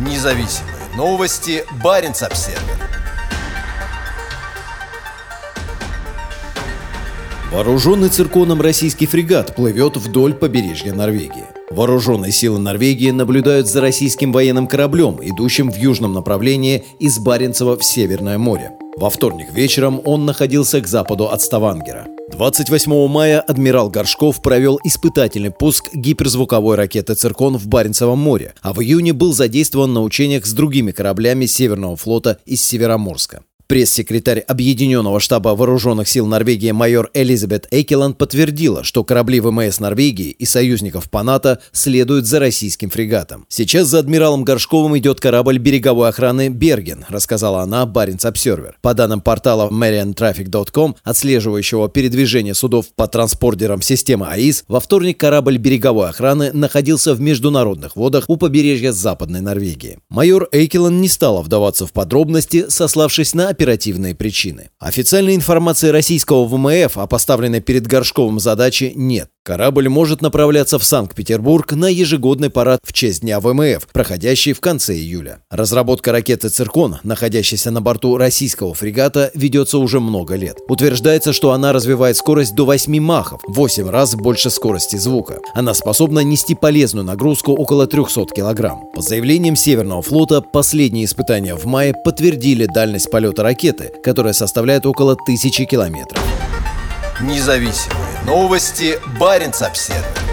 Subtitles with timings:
[0.00, 1.62] Независимые новости.
[1.84, 2.58] Барин обсерва
[7.52, 11.44] Вооруженный цирконом российский фрегат плывет вдоль побережья Норвегии.
[11.68, 17.84] Вооруженные силы Норвегии наблюдают за российским военным кораблем, идущим в южном направлении из Баренцева в
[17.84, 18.79] Северное море.
[19.00, 22.06] Во вторник вечером он находился к западу от Ставангера.
[22.32, 28.82] 28 мая адмирал Горшков провел испытательный пуск гиперзвуковой ракеты «Циркон» в Баренцевом море, а в
[28.82, 33.42] июне был задействован на учениях с другими кораблями Северного флота из Североморска.
[33.70, 40.44] Пресс-секретарь Объединенного штаба вооруженных сил Норвегии майор Элизабет Эйкеланд подтвердила, что корабли ВМС Норвегии и
[40.44, 43.46] союзников по НАТО следуют за российским фрегатом.
[43.48, 48.76] Сейчас за адмиралом Горшковым идет корабль береговой охраны «Берген», рассказала она Баренц Обсервер.
[48.82, 56.08] По данным портала mariantraffic.com, отслеживающего передвижение судов по транспортерам системы АИС, во вторник корабль береговой
[56.08, 60.00] охраны находился в международных водах у побережья Западной Норвегии.
[60.08, 64.70] Майор Эйкеланд не стала вдаваться в подробности, сославшись на оперативные причины.
[64.78, 69.30] Официальной информации российского ВМФ о поставленной перед Горшковым задаче нет.
[69.42, 74.94] Корабль может направляться в Санкт-Петербург на ежегодный парад в честь Дня ВМФ, проходящий в конце
[74.94, 75.38] июля.
[75.48, 80.58] Разработка ракеты «Циркон», находящейся на борту российского фрегата, ведется уже много лет.
[80.68, 85.38] Утверждается, что она развивает скорость до 8 махов, 8 раз больше скорости звука.
[85.54, 88.90] Она способна нести полезную нагрузку около 300 килограмм.
[88.94, 95.12] По заявлениям Северного флота, последние испытания в мае подтвердили дальность полета ракеты, которая составляет около
[95.12, 96.22] 1000 километров.
[97.22, 98.98] Независимые новости.
[99.18, 100.29] Барин обседный.